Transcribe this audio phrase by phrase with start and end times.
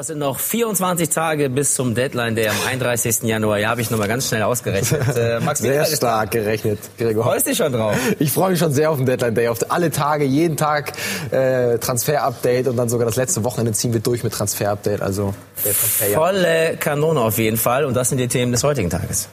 [0.00, 3.24] Es sind noch 24 Tage bis zum Deadline, der am 31.
[3.24, 3.58] Januar.
[3.58, 5.02] Ja, habe ich nochmal ganz schnell ausgerechnet.
[5.18, 7.24] Äh, Max, sehr stark gerechnet, Gregor.
[7.24, 7.96] Freust dich schon drauf?
[8.20, 9.48] Ich freue mich schon sehr auf den Deadline Day.
[9.48, 10.92] Auf alle Tage, jeden Tag
[11.32, 15.02] äh, Transfer-Update und dann sogar das letzte Wochenende ziehen wir durch mit Transfer-Update.
[15.02, 15.34] Also
[15.64, 17.84] der Transfer, Volle Kanone auf jeden Fall.
[17.84, 19.28] Und das sind die Themen des heutigen Tages.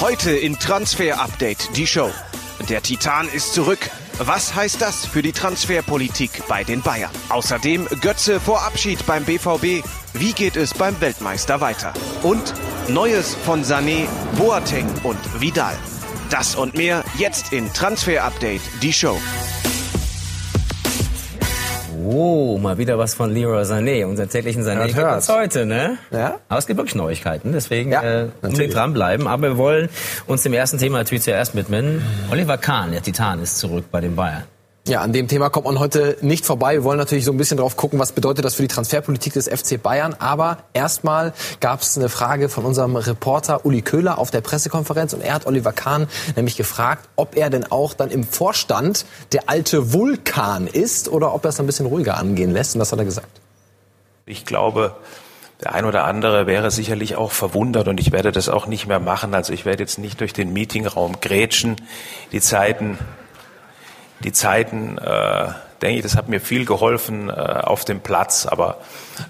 [0.00, 2.08] Heute in Transfer-Update die Show.
[2.70, 3.90] Der Titan ist zurück.
[4.18, 7.10] Was heißt das für die Transferpolitik bei den Bayern?
[7.28, 9.84] Außerdem Götze vor Abschied beim BVB.
[10.14, 11.92] Wie geht es beim Weltmeister weiter?
[12.22, 12.54] Und
[12.88, 14.06] Neues von Sané,
[14.38, 15.76] Boateng und Vidal.
[16.30, 19.20] Das und mehr jetzt in Transfer Update, die Show.
[22.08, 25.98] Oh, mal wieder was von Leroy Sané, unser täglichen Sané gibt es heute, ne?
[26.12, 26.38] Ja.
[26.48, 29.26] Aber es gibt wirklich Neuigkeiten, deswegen ja, äh, unbedingt dranbleiben.
[29.26, 29.88] Aber wir wollen
[30.28, 32.02] uns dem ersten Thema natürlich zuerst widmen.
[32.30, 34.44] Oliver Kahn, der Titan, ist zurück bei den Bayern.
[34.88, 36.74] Ja, an dem Thema kommt man heute nicht vorbei.
[36.74, 39.48] Wir wollen natürlich so ein bisschen drauf gucken, was bedeutet das für die Transferpolitik des
[39.48, 40.14] FC Bayern.
[40.20, 45.22] Aber erstmal gab es eine Frage von unserem Reporter Uli Köhler auf der Pressekonferenz und
[45.22, 49.92] er hat Oliver Kahn nämlich gefragt, ob er denn auch dann im Vorstand der alte
[49.92, 52.76] Vulkan ist oder ob er es ein bisschen ruhiger angehen lässt.
[52.76, 53.40] Und das hat er gesagt.
[54.24, 54.94] Ich glaube,
[55.64, 59.00] der ein oder andere wäre sicherlich auch verwundert und ich werde das auch nicht mehr
[59.00, 59.34] machen.
[59.34, 61.74] Also ich werde jetzt nicht durch den Meetingraum grätschen.
[62.30, 62.98] Die Zeiten
[64.20, 65.48] die Zeiten, äh,
[65.82, 68.78] denke ich, das hat mir viel geholfen äh, auf dem Platz, aber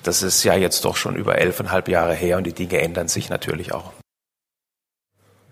[0.03, 3.28] das ist ja jetzt doch schon über elfeinhalb Jahre her und die Dinge ändern sich
[3.28, 3.93] natürlich auch.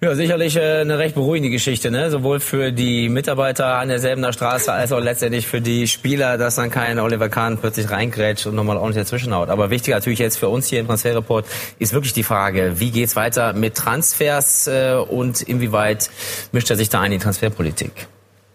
[0.04, 2.10] Ja, sicherlich äh, eine recht beruhigende Geschichte, ne?
[2.10, 6.70] sowohl für die Mitarbeiter an derselben Straße als auch letztendlich für die Spieler, dass dann
[6.70, 9.48] kein Oliver Kahn plötzlich reingrätscht und nochmal ordentlich dazwischenhaut.
[9.48, 11.46] Aber wichtig natürlich jetzt für uns hier im Transferreport
[11.78, 16.10] ist wirklich die Frage, wie geht's weiter mit Transfers äh, und inwieweit
[16.52, 18.06] mischt er sich da ein in die Transferpolitik?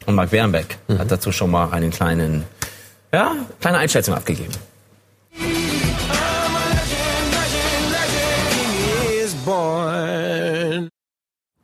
[0.09, 0.97] Und Marc Bernbeck mhm.
[0.97, 2.43] hat dazu schon mal einen kleinen,
[3.13, 4.51] ja, kleine Einschätzung abgegeben.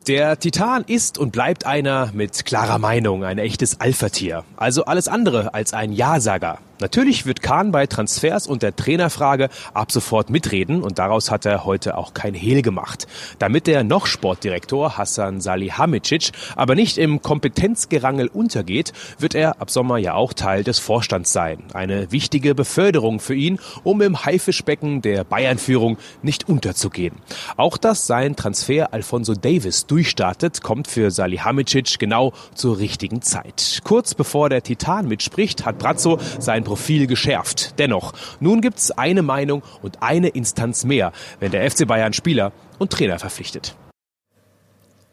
[0.06, 4.44] Der Titan ist und bleibt einer mit klarer Meinung, ein echtes Alpha-Tier.
[4.56, 6.58] Also alles andere als ein Ja-Sager.
[6.78, 11.64] Natürlich wird Kahn bei Transfers und der Trainerfrage ab sofort mitreden und daraus hat er
[11.64, 13.06] heute auch kein Hehl gemacht.
[13.38, 19.96] Damit der noch Sportdirektor Hassan Salihamidzic aber nicht im Kompetenzgerangel untergeht, wird er ab Sommer
[19.96, 21.62] ja auch Teil des Vorstands sein.
[21.72, 27.16] Eine wichtige Beförderung für ihn, um im Haifischbecken der Bayern-Führung nicht unterzugehen.
[27.56, 33.80] Auch dass sein Transfer Alfonso Davis durchstartet, kommt für Salihamidzic genau zur richtigen Zeit.
[33.82, 37.78] Kurz bevor der Titan mitspricht, hat Brazzo sein Profil geschärft.
[37.78, 42.50] Dennoch, nun gibt es eine Meinung und eine Instanz mehr, wenn der FC Bayern Spieler
[42.78, 43.76] und Trainer verpflichtet.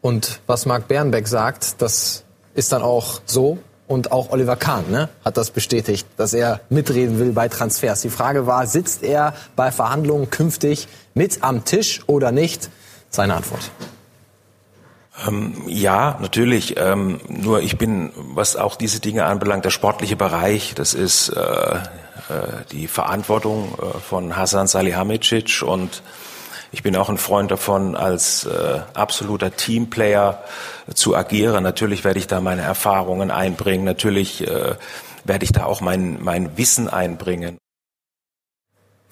[0.00, 3.58] Und was Marc Bernbeck sagt, das ist dann auch so.
[3.86, 8.00] Und auch Oliver Kahn ne, hat das bestätigt, dass er mitreden will bei Transfers.
[8.00, 12.70] Die Frage war, sitzt er bei Verhandlungen künftig mit am Tisch oder nicht?
[13.10, 13.70] Seine Antwort.
[15.26, 16.74] Ähm, ja, natürlich.
[16.76, 21.76] Ähm, nur ich bin, was auch diese Dinge anbelangt, der sportliche Bereich, das ist äh,
[21.76, 21.80] äh,
[22.72, 26.02] die Verantwortung äh, von Hasan Salihamidzic und
[26.72, 30.42] ich bin auch ein Freund davon, als äh, absoluter Teamplayer
[30.92, 31.62] zu agieren.
[31.62, 33.84] Natürlich werde ich da meine Erfahrungen einbringen.
[33.84, 34.74] Natürlich äh,
[35.22, 37.58] werde ich da auch mein, mein Wissen einbringen.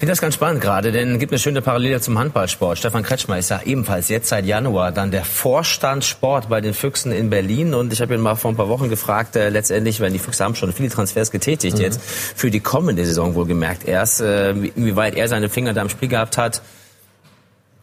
[0.03, 2.77] Ich finde das ganz spannend gerade, denn es gibt eine schöne Parallele zum Handballsport.
[2.77, 7.13] Stefan Kretschmer ist ja ebenfalls jetzt seit Januar dann der Vorstand Sport bei den Füchsen
[7.13, 7.73] in Berlin.
[7.73, 10.43] Und ich habe ihn mal vor ein paar Wochen gefragt, äh, letztendlich, weil die Füchse
[10.43, 11.85] haben schon viele Transfers getätigt mhm.
[11.85, 16.09] jetzt, für die kommende Saison wohlgemerkt erst, äh, inwieweit er seine Finger da im Spiel
[16.09, 16.63] gehabt hat.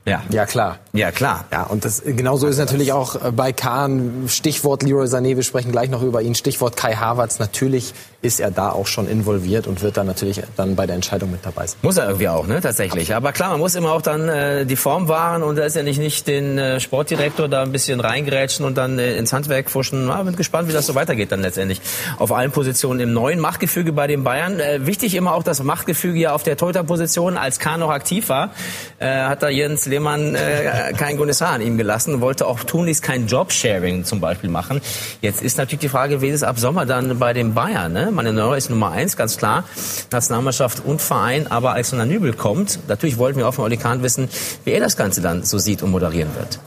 [0.10, 0.24] Ja.
[0.30, 0.80] ja, klar.
[0.92, 1.46] Ja, klar.
[1.52, 5.72] Ja, und das, genauso ist natürlich auch äh, bei Kahn, Stichwort Leroy Sané, wir sprechen
[5.72, 9.82] gleich noch über ihn, Stichwort Kai Havertz, natürlich ist er da auch schon involviert und
[9.82, 11.78] wird dann natürlich dann bei der Entscheidung mit dabei sein.
[11.82, 13.16] Muss er irgendwie auch, ne, tatsächlich.
[13.16, 15.84] Aber klar, man muss immer auch dann äh, die Form wahren und da ist ja
[15.84, 20.10] nicht, nicht den äh, Sportdirektor da ein bisschen reingerätschen und dann äh, ins Handwerk fuschen.
[20.10, 21.80] Ah, bin gespannt, wie das so weitergeht dann letztendlich.
[22.18, 24.60] Auf allen Positionen im neuen Machtgefüge bei den Bayern.
[24.60, 27.38] Äh, wichtig immer auch das Machtgefüge ja auf der Torhüterposition.
[27.38, 28.52] Als Kahn noch aktiv war,
[29.00, 33.04] äh, hat da Jens Lehmann äh, kein grünes Haar an ihm gelassen, wollte auch tunlichst
[33.04, 34.80] kein Jobsharing zum Beispiel machen.
[35.22, 38.10] Jetzt ist natürlich die Frage, wie ist es ab Sommer dann bei den Bayern, ne?
[38.12, 39.66] Manuel Neuer ist Nummer eins, ganz klar.
[40.10, 42.80] Nationalmannschaft und Verein, aber Alexander Nübel kommt.
[42.88, 44.30] Natürlich wollten wir auch von Oli Kahn wissen,
[44.64, 46.60] wie er das Ganze dann so sieht und moderieren wird.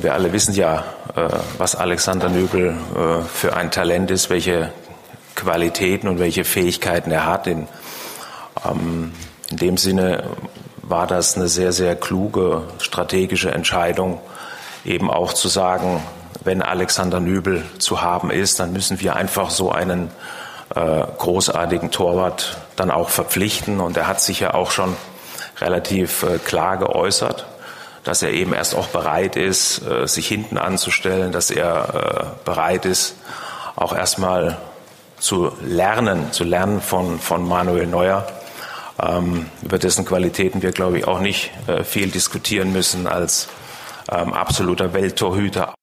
[0.00, 0.84] Wir alle wissen ja,
[1.16, 1.28] äh,
[1.58, 4.72] was Alexander Nübel äh, für ein Talent ist, welche
[5.34, 7.48] Qualitäten und welche Fähigkeiten er hat.
[7.48, 7.66] In,
[8.64, 9.10] ähm,
[9.50, 10.22] in dem Sinne
[10.90, 14.20] war das eine sehr, sehr kluge strategische Entscheidung,
[14.84, 16.02] eben auch zu sagen,
[16.44, 20.10] wenn Alexander Nübel zu haben ist, dann müssen wir einfach so einen
[20.74, 23.80] äh, großartigen Torwart dann auch verpflichten.
[23.80, 24.96] Und er hat sich ja auch schon
[25.60, 27.46] relativ äh, klar geäußert,
[28.04, 32.86] dass er eben erst auch bereit ist, äh, sich hinten anzustellen, dass er äh, bereit
[32.86, 33.16] ist,
[33.76, 34.56] auch erstmal
[35.18, 38.26] zu lernen, zu lernen von, von Manuel Neuer.
[39.02, 43.48] Ähm, über dessen Qualitäten wir, glaube ich, auch nicht äh, viel diskutieren müssen als
[44.10, 45.74] ähm, absoluter Welttorhüter.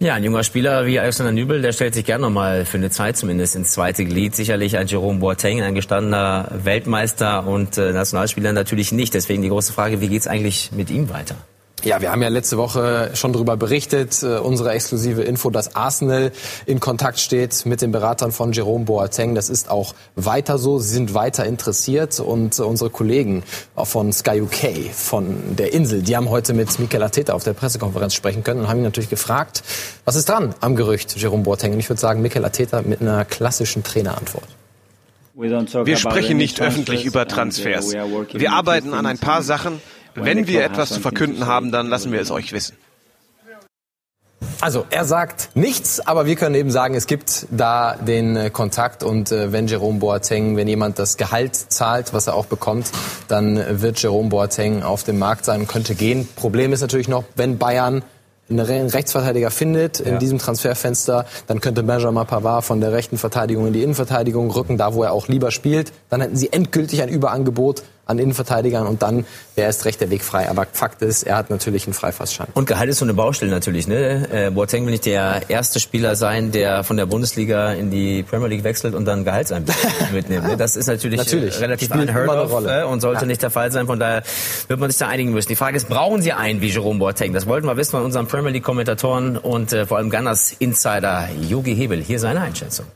[0.00, 3.16] Ja, ein junger Spieler wie Alexander Nübel, der stellt sich gerne nochmal für eine Zeit
[3.16, 4.34] zumindest ins zweite Glied.
[4.34, 9.14] Sicherlich ein Jerome Boateng, ein gestandener Weltmeister und äh, Nationalspieler natürlich nicht.
[9.14, 11.36] Deswegen die große Frage, wie geht's eigentlich mit ihm weiter?
[11.84, 16.32] Ja, wir haben ja letzte Woche schon darüber berichtet, äh, unsere exklusive Info, dass Arsenal
[16.64, 19.34] in Kontakt steht mit den Beratern von Jerome Boateng.
[19.34, 20.78] Das ist auch weiter so.
[20.78, 23.42] Sie sind weiter interessiert und äh, unsere Kollegen
[23.76, 28.14] von Sky UK, von der Insel, die haben heute mit Mikel Arteta auf der Pressekonferenz
[28.14, 29.62] sprechen können und haben ihn natürlich gefragt,
[30.06, 31.74] was ist dran am Gerücht Jerome Boateng?
[31.74, 34.48] Und ich würde sagen, Mikel Arteta mit einer klassischen Trainerantwort.
[35.34, 37.92] Wir sprechen nicht öffentlich über uh, Transfers.
[37.92, 39.82] Wir arbeiten an ein paar Sachen,
[40.14, 42.76] wenn wir etwas zu verkünden haben, dann lassen wir es euch wissen.
[44.60, 49.02] Also er sagt nichts, aber wir können eben sagen, es gibt da den äh, Kontakt
[49.02, 52.90] und äh, wenn Jerome Boateng, wenn jemand das Gehalt zahlt, was er auch bekommt,
[53.28, 56.26] dann wird Jerome Boateng auf dem Markt sein und könnte gehen.
[56.36, 58.02] Problem ist natürlich noch, wenn Bayern
[58.48, 60.18] einen Rechtsverteidiger findet in ja.
[60.18, 64.94] diesem Transferfenster, dann könnte Benjamin Pavard von der rechten Verteidigung in die Innenverteidigung rücken, da
[64.94, 65.92] wo er auch lieber spielt.
[66.10, 69.24] Dann hätten sie endgültig ein Überangebot an Innenverteidigern und dann
[69.54, 70.48] wäre erst recht der Weg frei.
[70.48, 72.48] Aber Fakt ist, er hat natürlich einen Freifassschein.
[72.54, 73.86] Und Gehalt ist so eine Baustelle natürlich.
[73.86, 74.28] Ne?
[74.30, 78.48] Äh, Boateng will nicht der erste Spieler sein, der von der Bundesliga in die Premier
[78.48, 80.46] League wechselt und dann Gehaltseinbußen mitnimmt.
[80.46, 80.56] Ne?
[80.56, 81.60] Das ist natürlich, natürlich.
[81.60, 82.82] relativ unheard of Rolle.
[82.82, 83.26] Äh, und sollte ja.
[83.26, 83.86] nicht der Fall sein.
[83.86, 84.22] Von daher
[84.68, 85.48] wird man sich da einigen müssen.
[85.48, 87.32] Die Frage ist, brauchen Sie einen wie Jerome Boateng?
[87.32, 91.28] Das wollten wir wissen von unseren Premier League Kommentatoren und äh, vor allem Gunners Insider
[91.48, 92.02] Yogi Hebel.
[92.02, 92.86] Hier seine Einschätzung.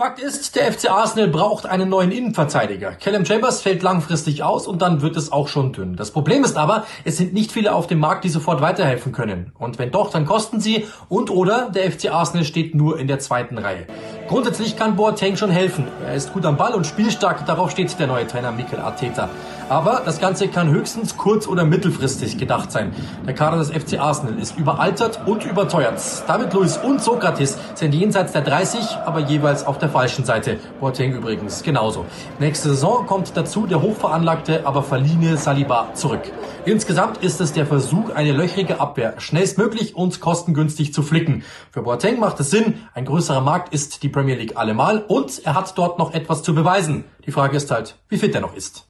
[0.00, 2.92] Fakt ist, der FC Arsenal braucht einen neuen Innenverteidiger.
[2.92, 5.94] Callum Chambers fällt langfristig aus und dann wird es auch schon dünn.
[5.94, 9.52] Das Problem ist aber, es sind nicht viele auf dem Markt, die sofort weiterhelfen können.
[9.58, 13.18] Und wenn doch, dann kosten sie und oder der FC Arsenal steht nur in der
[13.18, 13.86] zweiten Reihe.
[14.26, 15.86] Grundsätzlich kann Boateng schon helfen.
[16.06, 19.28] Er ist gut am Ball und spielstark, darauf steht der neue Trainer Mikel Arteta.
[19.70, 22.92] Aber das Ganze kann höchstens kurz- oder mittelfristig gedacht sein.
[23.24, 26.02] Der Kader des FC Arsenal ist überaltert und überteuert.
[26.26, 30.58] David Luiz und Sokrates sind jenseits der 30, aber jeweils auf der falschen Seite.
[30.80, 32.04] Boateng übrigens genauso.
[32.40, 36.32] Nächste Saison kommt dazu der hochveranlagte, aber verliehene Saliba zurück.
[36.64, 41.44] Insgesamt ist es der Versuch, eine löchrige Abwehr schnellstmöglich und kostengünstig zu flicken.
[41.70, 45.54] Für Boateng macht es Sinn, ein größerer Markt ist die Premier League allemal und er
[45.54, 47.04] hat dort noch etwas zu beweisen.
[47.24, 48.89] Die Frage ist halt, wie fit er noch ist.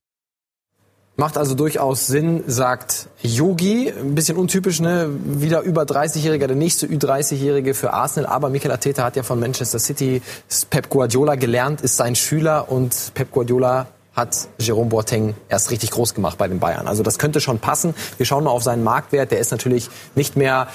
[1.21, 3.91] Macht also durchaus Sinn, sagt Yogi.
[3.91, 5.11] Ein bisschen untypisch, ne?
[5.23, 8.33] Wieder über 30-Jähriger, der nächste Ü30-Jährige für Arsenal.
[8.33, 10.23] Aber Mikel Arteta hat ja von Manchester City
[10.71, 16.15] Pep Guardiola gelernt, ist sein Schüler und Pep Guardiola hat Jerome Boateng erst richtig groß
[16.15, 16.89] gemacht bei den Bayern.
[16.89, 17.95] Also das könnte schon passen.
[18.17, 19.31] Wir schauen mal auf seinen Marktwert.
[19.31, 20.69] Der ist natürlich nicht mehr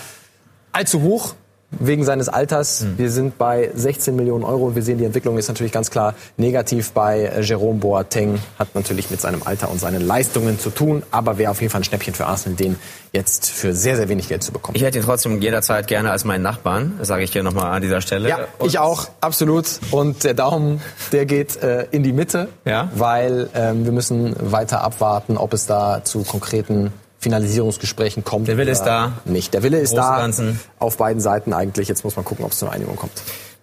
[0.74, 1.34] allzu hoch
[1.80, 2.82] wegen seines Alters.
[2.82, 2.98] Mhm.
[2.98, 4.76] Wir sind bei 16 Millionen Euro.
[4.76, 8.40] Wir sehen, die Entwicklung ist natürlich ganz klar negativ bei äh, Jerome Boateng.
[8.60, 11.82] Hat natürlich mit seinem Alter und seinen Leistungen zu tun, aber wäre auf jeden Fall
[11.82, 12.76] ein Schnäppchen für Arsenal, den
[13.12, 14.76] jetzt für sehr, sehr wenig Geld zu bekommen.
[14.76, 18.02] Ich hätte ihn trotzdem jederzeit gerne als meinen Nachbarn, sage ich hier nochmal an dieser
[18.02, 18.30] Stelle.
[18.30, 19.80] Ja, und ich auch, absolut.
[19.92, 20.82] Und der Daumen,
[21.12, 22.90] der geht äh, in die Mitte, ja?
[22.94, 26.92] weil ähm, wir müssen weiter abwarten, ob es da zu konkreten
[27.26, 28.48] Finalisierungsgesprächen kommt.
[28.48, 29.14] Der Wille ist da.
[29.26, 29.56] Nicht.
[29.56, 30.18] Der Wille ist da.
[30.18, 30.60] Ganzen.
[30.78, 31.88] Auf beiden Seiten eigentlich.
[31.88, 33.14] Jetzt muss man gucken, ob es zu einer Einigung kommt.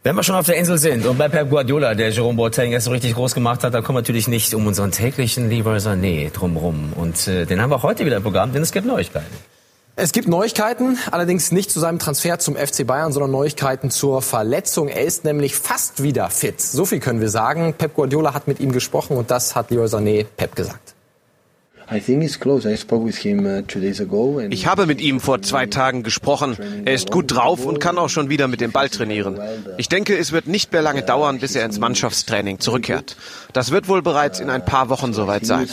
[0.03, 2.87] Wenn wir schon auf der Insel sind und bei Pep Guardiola, der Jerome Boateng erst
[2.87, 6.33] so richtig groß gemacht hat, da kommen wir natürlich nicht um unseren täglichen Leroy Sané
[6.33, 6.93] drumherum.
[6.97, 9.31] Und äh, den haben wir auch heute wieder im Programm, denn es gibt Neuigkeiten.
[9.95, 14.89] Es gibt Neuigkeiten, allerdings nicht zu seinem Transfer zum FC Bayern, sondern Neuigkeiten zur Verletzung.
[14.89, 16.61] Er ist nämlich fast wieder fit.
[16.61, 17.73] So viel können wir sagen.
[17.79, 20.95] Pep Guardiola hat mit ihm gesprochen und das hat Leroy Sané Pep gesagt.
[21.93, 21.99] Uh,
[24.51, 26.57] ich habe mit ihm vor zwei Tagen gesprochen.
[26.85, 29.39] Er ist gut drauf und kann auch schon wieder mit dem Ball trainieren.
[29.77, 33.17] Ich denke, es wird nicht mehr lange dauern, bis er ins Mannschaftstraining zurückkehrt.
[33.53, 35.69] Das wird wohl bereits in ein paar Wochen soweit sein.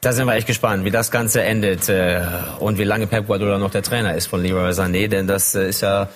[0.00, 2.20] Da sind wir echt gespannt, wie das Ganze endet äh,
[2.60, 5.66] und wie lange Pep Guardiola noch der Trainer ist von Leroy Sané, denn das äh,
[5.66, 6.10] ist ja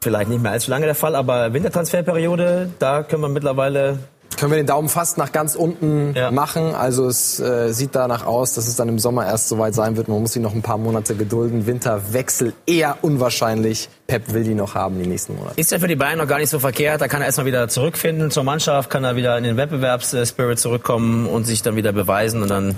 [0.00, 4.00] vielleicht nicht mehr allzu lange der Fall, aber Wintertransferperiode, da können wir mittlerweile
[4.40, 6.30] können wir den Daumen fast nach ganz unten ja.
[6.30, 6.74] machen.
[6.74, 10.08] Also es äh, sieht danach aus, dass es dann im Sommer erst soweit sein wird.
[10.08, 11.66] Man muss sich noch ein paar Monate gedulden.
[11.66, 13.90] Winterwechsel eher unwahrscheinlich.
[14.06, 15.60] Pep will die noch haben die nächsten Monate.
[15.60, 17.02] Ist ja für die Bayern noch gar nicht so verkehrt.
[17.02, 21.26] Da kann er erstmal wieder zurückfinden zur Mannschaft, kann er wieder in den Wettbewerbsspirit zurückkommen
[21.26, 22.76] und sich dann wieder beweisen und dann.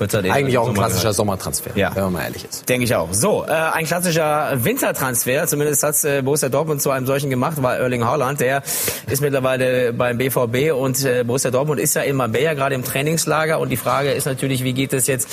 [0.00, 1.94] Wird's halt Eigentlich auch ein klassischer Sommertransfer, ja.
[1.94, 2.68] wenn man mal ehrlich ist.
[2.68, 3.08] Denke ich auch.
[3.12, 7.76] So, äh, ein klassischer Wintertransfer, zumindest hat äh, Borussia Dortmund zu einem solchen gemacht, war
[7.76, 8.40] Erling Haaland.
[8.40, 8.62] Der
[9.06, 13.58] ist mittlerweile beim BVB und äh, Borussia Dortmund ist ja in Marbella gerade im Trainingslager.
[13.58, 15.28] Und die Frage ist natürlich, wie geht es jetzt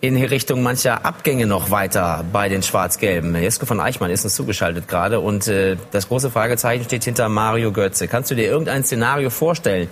[0.00, 3.34] in Richtung mancher Abgänge noch weiter bei den Schwarz-Gelben?
[3.36, 7.72] Jesko von Eichmann ist uns zugeschaltet gerade und äh, das große Fragezeichen steht hinter Mario
[7.72, 8.08] Götze.
[8.08, 9.88] Kannst du dir irgendein Szenario vorstellen,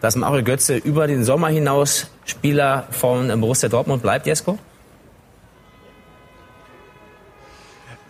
[0.00, 4.58] dass Mario Götze über den Sommer hinaus Spieler von Borussia Dortmund bleibt, Jesko?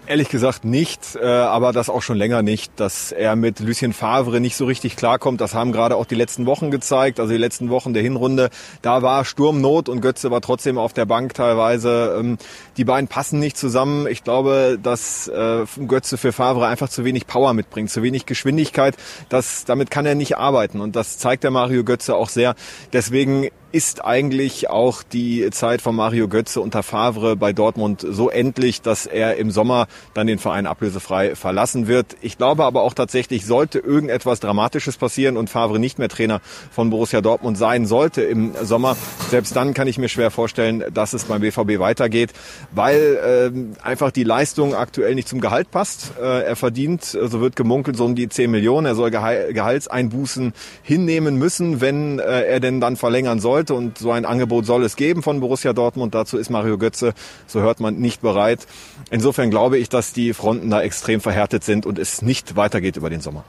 [0.09, 4.41] Ehrlich gesagt nicht, äh, aber das auch schon länger nicht, dass er mit Lucien Favre
[4.41, 5.41] nicht so richtig klarkommt.
[5.41, 8.51] Das haben gerade auch die letzten Wochen gezeigt, also die letzten Wochen der Hinrunde.
[8.83, 12.17] Da war Sturmnot und Götze war trotzdem auf der Bank teilweise.
[12.21, 12.39] Ähm,
[12.77, 14.07] die beiden passen nicht zusammen.
[14.07, 18.97] Ich glaube, dass äh, Götze für Favre einfach zu wenig Power mitbringt, zu wenig Geschwindigkeit.
[19.29, 22.55] Das, damit kann er nicht arbeiten und das zeigt der Mario Götze auch sehr.
[22.93, 28.81] Deswegen ist eigentlich auch die Zeit von Mario Götze unter Favre bei Dortmund so endlich,
[28.81, 32.17] dass er im Sommer dann den Verein ablösefrei verlassen wird.
[32.21, 36.91] Ich glaube aber auch tatsächlich, sollte irgendetwas Dramatisches passieren und Favre nicht mehr Trainer von
[36.91, 38.97] Borussia Dortmund sein sollte im Sommer,
[39.31, 42.33] selbst dann kann ich mir schwer vorstellen, dass es beim BVB weitergeht,
[42.73, 43.51] weil
[43.83, 46.13] äh, einfach die Leistung aktuell nicht zum Gehalt passt.
[46.21, 48.87] Äh, er verdient, so wird gemunkelt, so um die 10 Millionen.
[48.87, 54.11] Er soll Gehaltseinbußen hinnehmen müssen, wenn äh, er denn dann verlängern sollte sollte und so
[54.13, 56.15] ein Angebot soll es geben von Borussia Dortmund.
[56.15, 57.15] Dazu ist Mario Götze,
[57.47, 58.67] so hört man, nicht bereit.
[59.11, 63.09] Insofern glaube ich, dass die Fronten da extrem verhärtet sind und es nicht weitergeht über
[63.09, 63.45] den Sommer.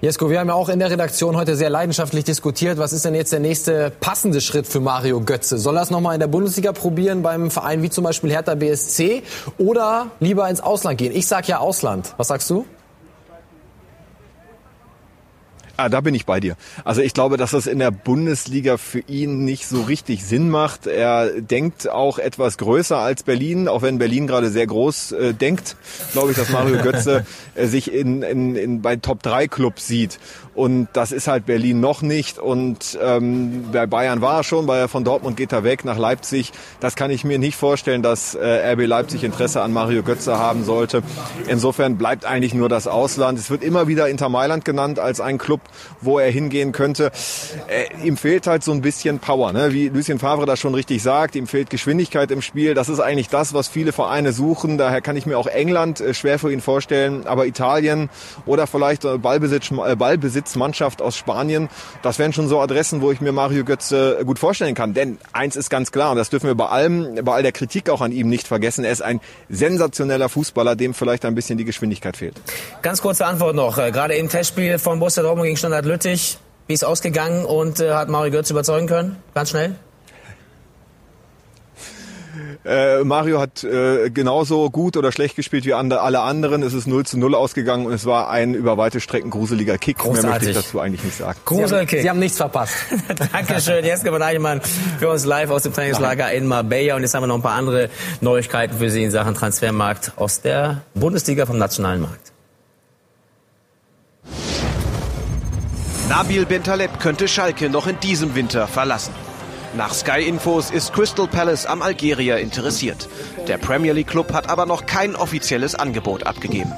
[0.00, 2.78] Jesko, wir haben ja auch in der Redaktion heute sehr leidenschaftlich diskutiert.
[2.78, 5.58] Was ist denn jetzt der nächste passende Schritt für Mario Götze?
[5.58, 9.22] Soll er es nochmal in der Bundesliga probieren beim Verein wie zum Beispiel Hertha BSC
[9.58, 11.14] oder lieber ins Ausland gehen?
[11.14, 12.14] Ich sag ja Ausland.
[12.16, 12.66] Was sagst du?
[15.82, 16.54] Ah, da bin ich bei dir.
[16.84, 20.86] Also ich glaube, dass das in der Bundesliga für ihn nicht so richtig Sinn macht.
[20.86, 25.74] Er denkt auch etwas größer als Berlin, auch wenn Berlin gerade sehr groß äh, denkt.
[26.12, 30.20] Glaube ich, dass Mario Götze äh, sich in, in, in bei Top 3 Clubs sieht.
[30.54, 32.38] Und das ist halt Berlin noch nicht.
[32.38, 35.96] Und ähm, bei Bayern war er schon, weil er von Dortmund geht er weg nach
[35.98, 36.52] Leipzig.
[36.78, 40.64] Das kann ich mir nicht vorstellen, dass äh, RB Leipzig Interesse an Mario Götze haben
[40.64, 41.02] sollte.
[41.48, 43.38] Insofern bleibt eigentlich nur das Ausland.
[43.38, 45.62] Es wird immer wieder Inter Mailand genannt als ein Club,
[46.00, 47.12] wo er hingehen könnte.
[47.68, 49.72] Äh, ihm fehlt halt so ein bisschen Power, ne?
[49.72, 51.36] wie Lucien Favre das schon richtig sagt.
[51.36, 52.74] Ihm fehlt Geschwindigkeit im Spiel.
[52.74, 54.78] Das ist eigentlich das, was viele Vereine suchen.
[54.78, 57.26] Daher kann ich mir auch England äh, schwer für ihn vorstellen.
[57.26, 58.10] Aber Italien
[58.46, 61.68] oder vielleicht äh, Ballbesitz, äh, Ballbesitzmannschaft aus Spanien,
[62.02, 64.94] das wären schon so Adressen, wo ich mir Mario Götze gut vorstellen kann.
[64.94, 67.90] Denn eins ist ganz klar, und das dürfen wir bei allem, bei all der Kritik
[67.90, 71.64] auch an ihm nicht vergessen, er ist ein sensationeller Fußballer, dem vielleicht ein bisschen die
[71.64, 72.40] Geschwindigkeit fehlt.
[72.82, 73.76] Ganz kurze Antwort noch.
[73.76, 76.38] Gerade im Testspiel von Borussia Dortmund gegen Standard Lüttich.
[76.66, 79.16] Wie ist ausgegangen und äh, hat Mario Götze überzeugen können?
[79.32, 79.76] Ganz schnell.
[82.64, 86.64] Äh, Mario hat äh, genauso gut oder schlecht gespielt wie andre, alle anderen.
[86.64, 89.98] Es ist 0 zu 0 ausgegangen und es war ein über weite Strecken gruseliger Kick.
[89.98, 90.22] Großartig.
[90.22, 91.38] Mehr möchte ich dazu eigentlich nicht sagen.
[91.44, 91.98] Gruselkick.
[91.98, 92.74] Sie, Sie haben nichts verpasst.
[93.32, 94.62] Dankeschön, Jeske von Eichmann,
[94.98, 96.96] für uns live aus dem Trainingslager in Marbella.
[96.96, 97.88] Und jetzt haben wir noch ein paar andere
[98.20, 102.31] Neuigkeiten für Sie in Sachen Transfermarkt aus der Bundesliga vom nationalen Markt.
[106.12, 109.14] Nabil Bentaleb könnte Schalke noch in diesem Winter verlassen.
[109.74, 113.08] Nach Sky Infos ist Crystal Palace am Algerier interessiert.
[113.48, 116.70] Der Premier League Club hat aber noch kein offizielles Angebot abgegeben.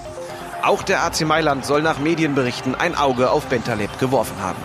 [0.62, 4.62] Auch der AC Mailand soll nach Medienberichten ein Auge auf Bentaleb geworfen haben.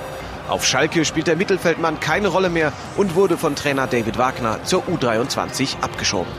[0.47, 4.83] Auf Schalke spielt der Mittelfeldmann keine Rolle mehr und wurde von Trainer David Wagner zur
[4.83, 6.31] U23 abgeschoben.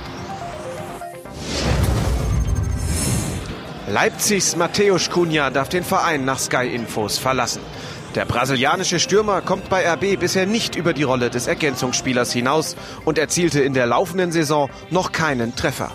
[3.89, 7.61] Leipzigs Mateusz Cunha darf den Verein nach Sky Infos verlassen.
[8.17, 12.75] Der brasilianische Stürmer kommt bei RB bisher nicht über die Rolle des Ergänzungsspielers hinaus
[13.05, 15.93] und erzielte in der laufenden Saison noch keinen Treffer.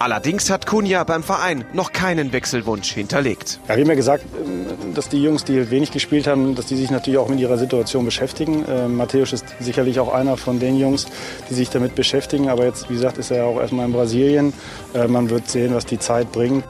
[0.00, 3.60] Allerdings hat Cunha beim Verein noch keinen Wechselwunsch hinterlegt.
[3.68, 6.74] Ja, wir haben ja gesagt, ähm, dass die Jungs, die wenig gespielt haben, dass die
[6.74, 8.64] sich natürlich auch mit ihrer Situation beschäftigen.
[8.64, 11.06] Äh, Matthäus ist sicherlich auch einer von den Jungs,
[11.48, 12.48] die sich damit beschäftigen.
[12.48, 14.52] Aber jetzt, wie gesagt, ist er ja auch erstmal in Brasilien.
[14.92, 16.64] Äh, man wird sehen, was die Zeit bringt.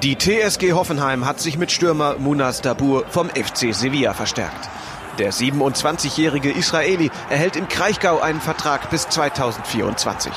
[0.00, 4.70] Die TSG Hoffenheim hat sich mit Stürmer Munas Dabur vom FC Sevilla verstärkt.
[5.18, 10.32] Der 27-jährige Israeli erhält im Kraichgau einen Vertrag bis 2024.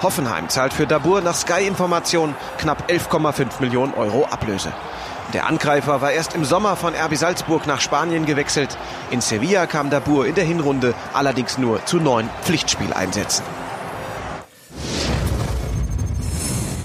[0.00, 4.72] Hoffenheim zahlt für Dabur nach Sky-Information knapp 11,5 Millionen Euro Ablöse.
[5.32, 8.78] Der Angreifer war erst im Sommer von RB Salzburg nach Spanien gewechselt.
[9.10, 13.44] In Sevilla kam Dabur in der Hinrunde allerdings nur zu neun Pflichtspieleinsätzen.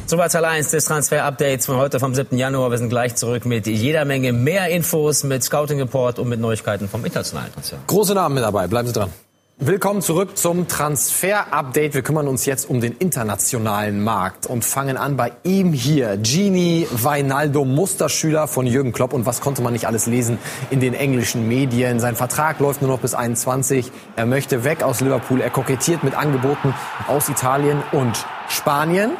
[0.10, 2.36] Soweit Teil 1 des Transfer-Updates von heute vom 7.
[2.36, 2.72] Januar.
[2.72, 7.06] Wir sind gleich zurück mit jeder Menge mehr Infos, mit Scouting-Report und mit Neuigkeiten vom
[7.06, 7.78] internationalen Transfer.
[7.86, 9.14] Große Namen mit dabei, bleiben Sie dran.
[9.60, 11.94] Willkommen zurück zum Transfer-Update.
[11.94, 16.18] Wir kümmern uns jetzt um den internationalen Markt und fangen an bei ihm hier.
[16.18, 19.14] Gini Weinaldo, Musterschüler von Jürgen Klopp.
[19.14, 20.40] Und was konnte man nicht alles lesen
[20.72, 22.00] in den englischen Medien?
[22.00, 23.92] Sein Vertrag läuft nur noch bis 21.
[24.16, 25.40] Er möchte weg aus Liverpool.
[25.40, 26.74] Er kokettiert mit Angeboten
[27.08, 29.12] aus Italien und Spanien.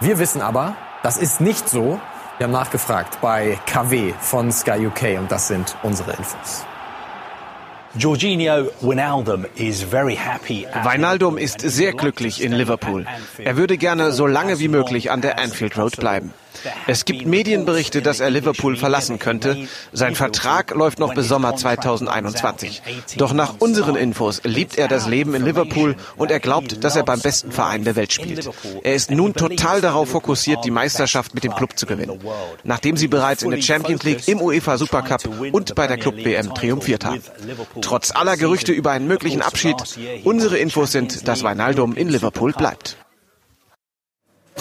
[0.00, 2.00] Wir wissen aber, das ist nicht so.
[2.38, 6.66] Wir haben nachgefragt bei KW von Sky UK und das sind unsere Infos.
[7.96, 9.46] Jorginho Wijnaldum
[11.38, 13.06] ist sehr glücklich in Liverpool.
[13.38, 16.34] Er würde gerne so lange wie möglich an der Anfield Road bleiben.
[16.86, 19.68] Es gibt Medienberichte, dass er Liverpool verlassen könnte.
[19.92, 22.82] Sein Vertrag läuft noch bis Sommer 2021.
[23.16, 27.04] Doch nach unseren Infos liebt er das Leben in Liverpool und er glaubt, dass er
[27.04, 28.48] beim besten Verein der Welt spielt.
[28.82, 32.20] Er ist nun total darauf fokussiert, die Meisterschaft mit dem Club zu gewinnen.
[32.62, 36.54] Nachdem sie bereits in der Champions League, im UEFA Supercup und bei der Club WM
[36.54, 37.22] triumphiert haben.
[37.80, 39.76] Trotz aller Gerüchte über einen möglichen Abschied,
[40.24, 42.96] unsere Infos sind, dass Wijnaldum in Liverpool bleibt.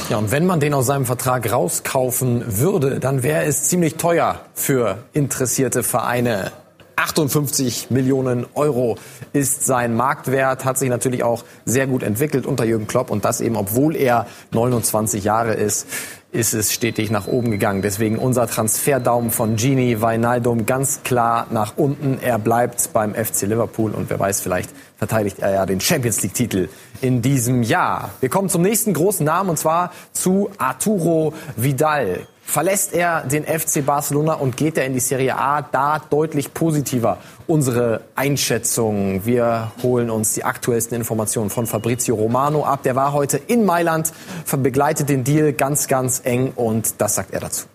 [0.10, 4.42] Ja, und wenn man den aus seinem Vertrag rauskaufen würde, dann wäre es ziemlich teuer
[4.54, 6.52] für interessierte Vereine.
[6.96, 8.98] 58 Millionen Euro
[9.34, 13.42] ist sein Marktwert, hat sich natürlich auch sehr gut entwickelt unter Jürgen Klopp und das
[13.42, 15.88] eben, obwohl er 29 Jahre ist
[16.34, 17.84] ist es stetig nach oben gegangen.
[17.84, 22.18] Deswegen unser Transferdaumen von Gini Wijnaldum ganz klar nach unten.
[22.20, 26.34] Er bleibt beim FC Liverpool und wer weiß, vielleicht verteidigt er ja den Champions League
[26.34, 26.70] Titel
[27.02, 28.10] in diesem Jahr.
[28.20, 32.28] Wir kommen zum nächsten großen Namen und zwar zu Arturo Vidal.
[32.46, 37.18] Verlässt er den FC Barcelona und geht er in die Serie A, da deutlich positiver
[37.48, 39.26] unsere Einschätzung.
[39.26, 42.84] Wir holen uns die aktuellsten Informationen von Fabrizio Romano ab.
[42.84, 44.14] Der war heute in Mailand,
[44.58, 47.73] begleitet den Deal ganz, ganz eng und das sagt er dazu.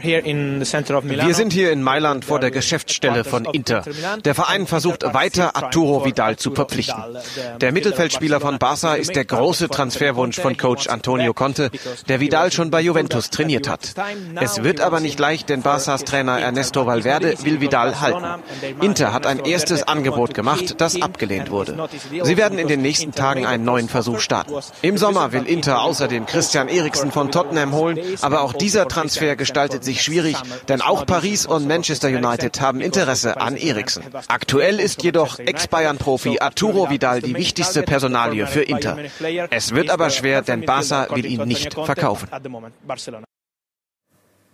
[0.00, 3.82] Wir sind hier in Mailand vor der Geschäftsstelle von Inter.
[4.24, 7.02] Der Verein versucht weiter Arturo Vidal zu verpflichten.
[7.60, 11.70] Der Mittelfeldspieler von Barca ist der große Transferwunsch von Coach Antonio Conte,
[12.08, 13.92] der Vidal schon bei Juventus trainiert hat.
[14.40, 18.42] Es wird aber nicht leicht, denn Barcas Trainer Ernesto Valverde will Vidal halten.
[18.80, 21.88] Inter hat ein erstes Angebot gemacht, das abgelehnt wurde.
[22.22, 24.54] Sie werden in den nächsten Tagen einen neuen Versuch starten.
[24.80, 29.81] Im Sommer will Inter außerdem Christian Eriksen von Tottenham holen, aber auch dieser Transfer gestaltet
[29.82, 30.36] gestaltet sich schwierig,
[30.68, 34.02] denn auch Paris und Manchester United haben Interesse an Eriksen.
[34.28, 38.96] Aktuell ist jedoch Ex-Bayern-Profi Arturo Vidal die wichtigste Personalie für Inter.
[39.50, 42.28] Es wird aber schwer, denn Barca will ihn nicht verkaufen.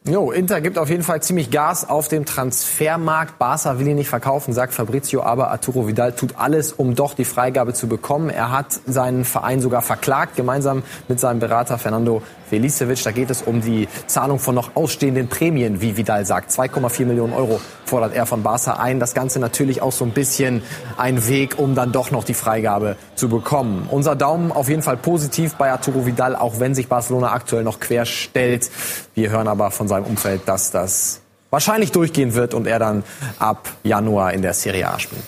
[0.05, 3.39] Jo, Inter gibt auf jeden Fall ziemlich Gas auf dem Transfermarkt.
[3.39, 7.27] Barca will ihn nicht verkaufen, sagt Fabrizio, aber Arturo Vidal tut alles, um doch die
[7.27, 8.31] Freigabe zu bekommen.
[8.31, 13.03] Er hat seinen Verein sogar verklagt, gemeinsam mit seinem Berater Fernando Felicevic.
[13.03, 16.51] Da geht es um die Zahlung von noch ausstehenden Prämien, wie Vidal sagt.
[16.51, 19.01] 2,4 Millionen Euro fordert er von Barca ein.
[19.01, 20.63] Das Ganze natürlich auch so ein bisschen
[20.97, 23.87] ein Weg, um dann doch noch die Freigabe zu bekommen.
[23.91, 27.81] Unser Daumen auf jeden Fall positiv bei Arturo Vidal, auch wenn sich Barcelona aktuell noch
[27.81, 28.71] quer stellt.
[29.15, 33.05] Wir hören aber von seinem Umfeld, dass das wahrscheinlich durchgehen wird und er dann
[33.39, 35.23] ab Januar in der Serie A spielt.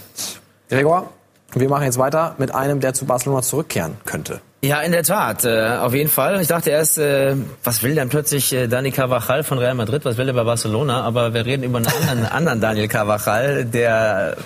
[0.68, 1.10] Gregor,
[1.52, 4.40] wir machen jetzt weiter mit einem, der zu Barcelona zurückkehren könnte.
[4.62, 6.38] Ja, in der Tat, äh, auf jeden Fall.
[6.42, 10.18] Ich dachte erst, äh, was will denn plötzlich äh, Dani Carvajal von Real Madrid, was
[10.18, 11.02] will er bei Barcelona?
[11.02, 14.36] Aber wir reden über einen anderen, anderen Daniel Carvajal, der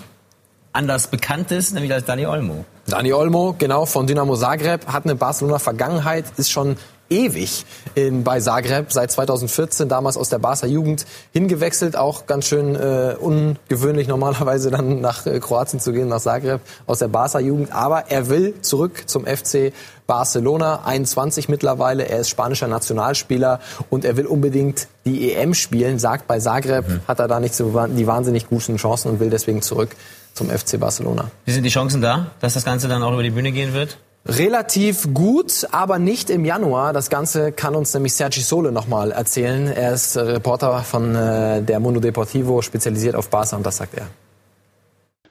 [0.73, 2.65] anders bekannt ist, nämlich als Dani Olmo.
[2.87, 6.77] Dani Olmo, genau, von Dynamo Zagreb, hat eine Barcelona-Vergangenheit, ist schon
[7.11, 7.65] ewig
[7.95, 13.15] in, bei Zagreb, seit 2014, damals aus der Barca Jugend hingewechselt, auch ganz schön äh,
[13.19, 17.73] ungewöhnlich normalerweise dann nach äh, Kroatien zu gehen, nach Zagreb, aus der Barca Jugend.
[17.73, 19.73] Aber er will zurück zum FC
[20.07, 26.27] Barcelona, 21 mittlerweile, er ist spanischer Nationalspieler und er will unbedingt die EM spielen, sagt
[26.27, 27.01] bei Zagreb, mhm.
[27.09, 29.91] hat er da nicht so die wahnsinnig guten Chancen und will deswegen zurück
[30.35, 31.31] zum FC Barcelona.
[31.45, 33.97] Wie sind die Chancen da, dass das Ganze dann auch über die Bühne gehen wird?
[34.27, 36.95] Relativ gut, aber nicht im Januar.
[36.95, 39.67] Das Ganze kann uns nämlich Sergi Sole nochmal erzählen.
[39.67, 44.07] Er ist Reporter von äh, der Mundo Deportivo, spezialisiert auf Barca und das sagt er.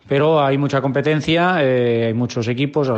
[0.09, 0.19] Eh,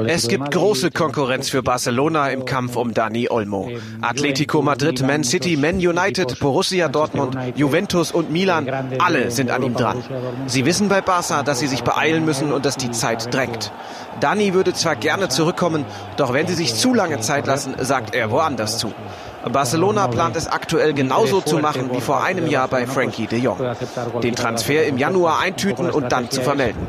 [0.07, 3.69] es gibt große Konkurrenz für Barcelona im Kampf um Dani Olmo.
[4.01, 9.75] Atletico Madrid, Man City, Man United, Borussia Dortmund, Juventus und Milan, alle sind an ihm
[9.75, 10.03] dran.
[10.47, 13.71] Sie wissen bei Barca, dass sie sich beeilen müssen und dass die Zeit drängt.
[14.19, 15.85] Dani würde zwar gerne zurückkommen,
[16.17, 18.93] doch wenn sie sich zu lange Zeit lassen, sagt er woanders zu.
[19.51, 23.57] Barcelona plant es aktuell genauso zu machen wie vor einem Jahr bei Frankie de Jong.
[24.21, 26.87] Den Transfer im Januar eintüten und dann zu vermelden.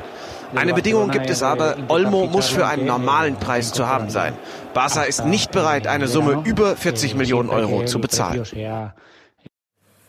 [0.54, 4.32] Eine Bedingung gibt es aber, Olmo muss für einen normalen Preis zu haben sein.
[4.74, 8.44] Barca ist nicht bereit, eine Summe über 40 Millionen Euro zu bezahlen.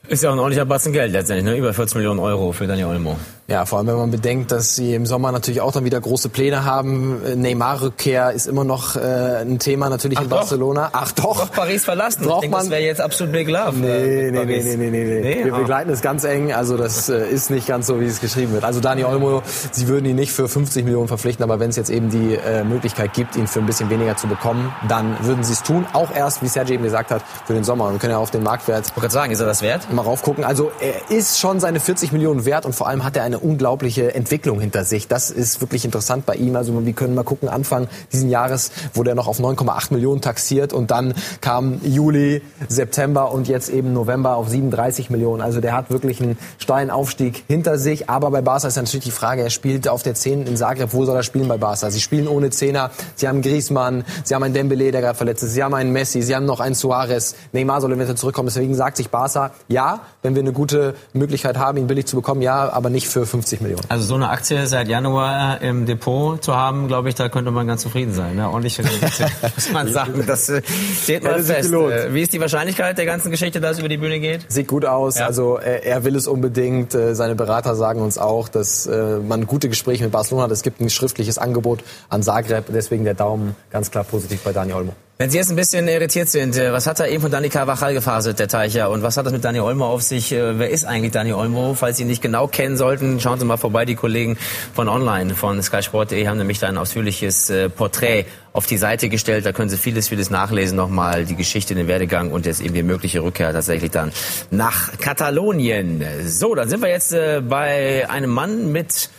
[0.08, 1.58] Ist ja auch ein ordentlicher Batzen Geld letztendlich, ne?
[1.58, 3.18] über 14 Millionen Euro für Daniel Olmo.
[3.50, 6.28] Ja, vor allem wenn man bedenkt, dass sie im Sommer natürlich auch dann wieder große
[6.28, 7.22] Pläne haben.
[7.42, 9.00] Neymar-Rückkehr ist immer noch äh,
[9.42, 10.40] ein Thema natürlich Ach in doch.
[10.40, 10.90] Barcelona.
[10.92, 11.40] Ach doch.
[11.40, 12.24] Doch Paris verlassen.
[12.26, 13.78] Braucht ich denke, man- das wäre jetzt absolut Big Love.
[13.78, 13.88] Nee,
[14.28, 15.46] äh, nee, nee, nee, nee, nee, nee.
[15.46, 15.60] Wir Ah.
[15.60, 16.52] begleiten es ganz eng.
[16.52, 18.66] Also das äh, ist nicht ganz so, wie es geschrieben wird.
[18.66, 21.90] Also Dani Olmo, sie würden ihn nicht für 50 Millionen verpflichten, aber wenn es jetzt
[21.90, 25.54] eben die äh, Möglichkeit gibt, ihn für ein bisschen weniger zu bekommen, dann würden sie
[25.54, 25.86] es tun.
[25.94, 27.94] Auch erst, wie Sergej eben gesagt hat, für den Sommer.
[27.94, 29.90] Wir können ja auf den Marktwert Ich wollte gerade sagen, ist er das wert?
[29.94, 30.44] mal raufgucken.
[30.44, 34.14] Also er ist schon seine 40 Millionen wert und vor allem hat er eine unglaubliche
[34.14, 35.08] Entwicklung hinter sich.
[35.08, 36.56] Das ist wirklich interessant bei ihm.
[36.56, 40.74] Also wir können mal gucken, Anfang diesen Jahres wurde er noch auf 9,8 Millionen taxiert
[40.74, 45.42] und dann kam Juli, September und jetzt eben November auf 37 Millionen.
[45.42, 48.10] Also der hat wirklich einen steilen Aufstieg hinter sich.
[48.10, 50.94] Aber bei Barca ist natürlich die Frage, er spielt auf der 10 in Zagreb.
[50.94, 51.92] Wo soll er spielen bei Barca?
[51.92, 52.92] Sie spielen ohne Zehner.
[53.16, 55.54] Sie haben Griezmann, sie haben einen Dembele, der gerade verletzt ist.
[55.54, 57.36] Sie haben einen Messi, sie haben noch einen Suarez.
[57.52, 58.48] Neymar soll eventuell zurückkommen.
[58.48, 62.42] Deswegen sagt sich Barca, ja, wenn wir eine gute Möglichkeit haben, ihn billig zu bekommen,
[62.42, 63.84] ja, aber nicht für 50 Millionen.
[63.90, 67.68] Also so eine Aktie seit Januar im Depot zu haben, glaube ich, da könnte man
[67.68, 68.36] ganz zufrieden sein.
[68.36, 68.48] Ne?
[68.50, 70.24] Ordentliche Aktie, muss man sagen.
[70.26, 70.62] Das äh,
[71.04, 71.70] steht mal fest.
[71.70, 71.94] gelohnt.
[71.94, 74.52] Äh, Wie ist die Wahrscheinlichkeit der ganzen Geschichte, dass es über die Bühne geht?
[74.52, 75.28] Sieht gut aus, Ja.
[75.28, 76.96] also er, er will es unbedingt.
[76.96, 80.52] Äh, Seine Berater sagen uns auch, dass äh, man gute Gespräche mit Barcelona hat.
[80.52, 84.74] Es gibt ein schriftliches Angebot an Zagreb, deswegen der Daumen ganz klar positiv bei Dani
[84.74, 84.94] Olmo.
[85.20, 87.96] Wenn Sie jetzt ein bisschen irritiert sind, äh, was hat er eben von Dani Carvajal
[87.96, 88.92] gefaselt, der Teicher?
[88.92, 90.32] Und was hat das mit Dani Olmo auf sich?
[90.32, 91.74] Äh, Wer ist eigentlich Dani Olmo?
[91.74, 93.86] Falls Sie ihn nicht genau kennen sollten, schauen Sie mal vorbei.
[93.86, 94.38] Die Kollegen
[94.76, 99.48] von Online, von skysport.de haben nämlich da ein ausführliches äh, Porträt auf die Seite gestellt.
[99.48, 101.26] Da können Sie vieles, vieles nachlesen nochmal.
[101.26, 104.12] Die Geschichte, den Werdegang und jetzt eben die mögliche Rückkehr tatsächlich dann
[104.52, 106.06] nach Katalonien.
[106.28, 107.10] So, dann sind wir jetzt
[107.50, 109.10] bei einem Mann mit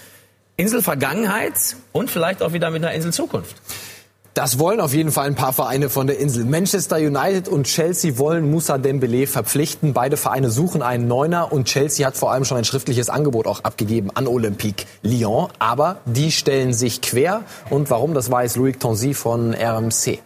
[0.57, 1.55] Inselvergangenheit
[1.91, 3.57] und vielleicht auch wieder mit einer Inselzukunft.
[4.39, 6.45] Das wollen auf jeden Fall ein paar Vereine von der Insel.
[6.45, 9.95] Manchester United und Chelsea wollen Moussa Dembele verpflichten.
[9.95, 13.65] Beide Vereine suchen einen Neuner und Chelsea hat vor allem schon ein schriftliches Angebot auch
[13.65, 15.49] abgegeben an Olympique Lyon.
[15.59, 17.43] Aber die stellen sich quer.
[17.69, 20.21] Und warum, das weiß Loïc Tanzy von RMC.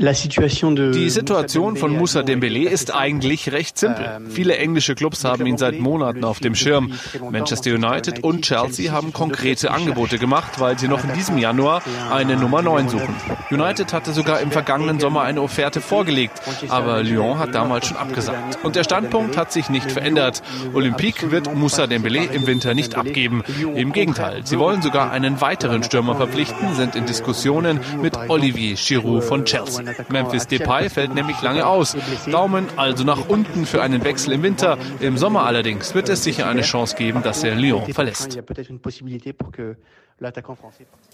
[0.00, 4.20] Die Situation von Moussa Dembélé ist eigentlich recht simpel.
[4.30, 6.92] Viele englische Clubs haben ihn seit Monaten auf dem Schirm.
[7.32, 11.82] Manchester United und Chelsea haben konkrete Angebote gemacht, weil sie noch in diesem Januar
[12.12, 13.12] eine Nummer 9 suchen.
[13.50, 18.62] United hatte sogar im vergangenen Sommer eine Offerte vorgelegt, aber Lyon hat damals schon abgesagt.
[18.62, 20.42] Und der Standpunkt hat sich nicht verändert.
[20.74, 23.42] Olympique wird Moussa Dembélé im Winter nicht abgeben.
[23.74, 29.24] Im Gegenteil, sie wollen sogar einen weiteren Stürmer verpflichten, sind in Diskussionen mit Olivier Giroud
[29.24, 29.87] von Chelsea.
[30.08, 31.96] Memphis Depay fällt nämlich lange aus.
[32.30, 34.78] Daumen also nach unten für einen Wechsel im Winter.
[35.00, 38.38] Im Sommer allerdings wird es sicher eine Chance geben, dass er Lyon verlässt.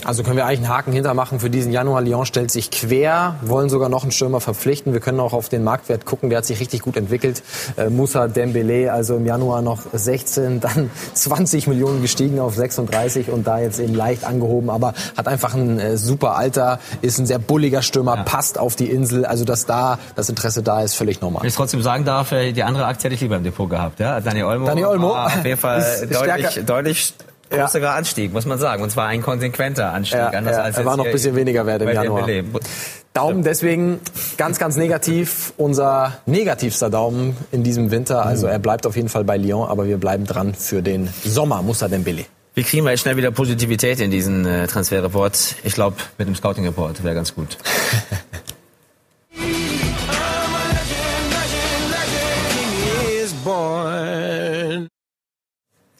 [0.05, 2.01] Also können wir eigentlich einen Haken hintermachen für diesen Januar.
[2.01, 4.95] Lyon stellt sich quer, wollen sogar noch einen Stürmer verpflichten.
[4.95, 7.43] Wir können auch auf den Marktwert gucken, der hat sich richtig gut entwickelt.
[7.77, 13.47] Äh, Moussa Dembele, also im Januar noch 16, dann 20 Millionen gestiegen auf 36 und
[13.47, 17.39] da jetzt eben leicht angehoben, aber hat einfach ein äh, super Alter, ist ein sehr
[17.39, 19.27] bulliger Stürmer, passt auf die Insel.
[19.27, 21.43] Also dass da das Interesse da ist, völlig normal.
[21.43, 24.01] Wenn ich trotzdem sagen darf, äh, die andere Aktie hätte ich lieber im Depot gehabt.
[24.01, 24.21] Ja?
[24.21, 25.15] Dani Olmo, Dani Olmo.
[25.15, 26.63] auf jeden Fall Ist deutlich, stärker.
[26.63, 27.15] deutlich
[27.57, 27.65] Ja.
[27.65, 28.83] größerer Anstieg, muss man sagen.
[28.83, 30.19] Und zwar ein konsequenter Anstieg.
[30.19, 32.29] Ja, anders ja, als er war noch ein bisschen weniger wert im Januar.
[33.13, 34.01] Daumen deswegen
[34.37, 35.53] ganz, ganz negativ.
[35.57, 38.27] Unser negativster Daumen in diesem Winter.
[38.27, 41.63] Also er bleibt auf jeden Fall bei Lyon, aber wir bleiben dran für den Sommer,
[41.63, 42.25] Moussa Dembele.
[42.57, 45.57] Wie kriegen wir jetzt schnell wieder Positivität in diesen äh, Transferreport?
[45.65, 47.59] Ich glaube, mit dem Scouting-Report wäre ganz gut.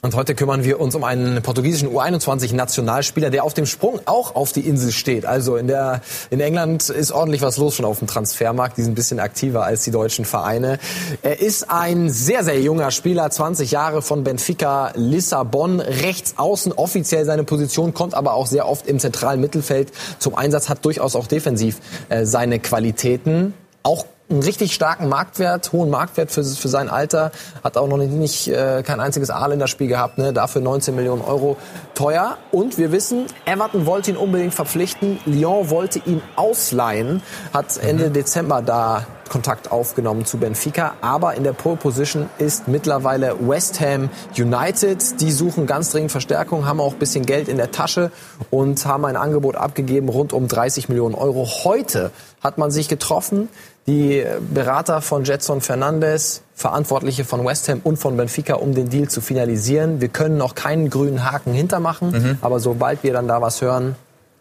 [0.05, 4.53] Und heute kümmern wir uns um einen portugiesischen U21-Nationalspieler, der auf dem Sprung auch auf
[4.53, 5.25] die Insel steht.
[5.25, 8.77] Also in, der, in England ist ordentlich was los schon auf dem Transfermarkt.
[8.77, 10.79] Die sind ein bisschen aktiver als die deutschen Vereine.
[11.23, 15.81] Er ist ein sehr, sehr junger Spieler, 20 Jahre von Benfica Lissabon.
[15.81, 20.69] Rechts außen offiziell seine Position, kommt aber auch sehr oft im zentralen Mittelfeld zum Einsatz,
[20.69, 21.79] hat durchaus auch defensiv
[22.11, 23.55] äh, seine Qualitäten.
[23.83, 27.31] Auch einen richtig starken Marktwert, hohen Marktwert für, für sein Alter,
[27.63, 30.33] hat auch noch nicht, nicht äh, kein einziges A-Länderspiel gehabt, ne?
[30.33, 31.57] dafür 19 Millionen Euro
[31.95, 32.39] teuer.
[32.51, 38.63] Und wir wissen, Everton wollte ihn unbedingt verpflichten, Lyon wollte ihn ausleihen, hat Ende Dezember
[38.63, 40.95] da Kontakt aufgenommen zu Benfica.
[41.01, 45.21] Aber in der Pole Position ist mittlerweile West Ham United.
[45.21, 48.11] Die suchen ganz dringend Verstärkung, haben auch ein bisschen Geld in der Tasche
[48.51, 51.47] und haben ein Angebot abgegeben rund um 30 Millionen Euro.
[51.65, 52.11] Heute
[52.43, 53.49] hat man sich getroffen.
[53.87, 59.09] Die Berater von Jetson Fernandes, Verantwortliche von West Ham und von Benfica, um den Deal
[59.09, 60.01] zu finalisieren.
[60.01, 62.39] Wir können noch keinen grünen Haken hintermachen, mhm.
[62.41, 63.97] aber sobald wir dann da was hören,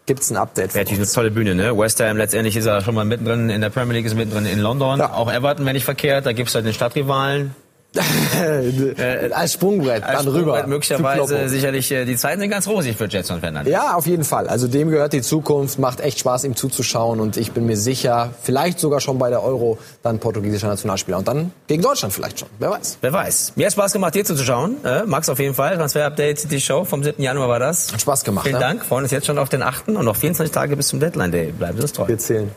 [0.06, 0.74] gibt's ein Update.
[0.74, 1.76] Wäre natürlich eine tolle Bühne, ne?
[1.76, 4.60] West Ham letztendlich ist er schon mal mittendrin in der Premier League, ist mittendrin in
[4.60, 4.98] London.
[4.98, 5.12] Ja.
[5.14, 7.54] Auch Everton, wenn nicht verkehrt, da gibt's halt den Stadtrivalen.
[7.94, 10.66] Äh, als Sprungbrett als dann Sprungbrett rüber.
[10.66, 13.72] Möglicherweise sicherlich äh, die Zeiten sind ganz rosig für Jetson Fernandes.
[13.72, 14.48] Ja, auf jeden Fall.
[14.48, 18.30] Also dem gehört die Zukunft, macht echt Spaß ihm zuzuschauen und ich bin mir sicher,
[18.42, 22.48] vielleicht sogar schon bei der Euro dann portugiesischer Nationalspieler und dann gegen Deutschland vielleicht schon.
[22.58, 22.98] Wer weiß.
[23.00, 23.52] Ver weiß.
[23.56, 24.84] Mir hat Spaß gemacht, dir zuzuschauen.
[24.84, 25.76] Äh, Max auf jeden Fall.
[25.76, 27.22] Transfer Update, die Show vom 7.
[27.22, 27.92] Januar war das.
[27.92, 28.44] Hat Spaß gemacht.
[28.44, 28.60] Vielen ne?
[28.60, 28.84] Dank.
[28.84, 29.88] Freuen uns jetzt schon auf den 8.
[29.88, 31.52] und noch 24 Tage bis zum Deadline Day.
[31.52, 32.08] Bleiben Sie uns treu.
[32.08, 32.50] Wir zählen.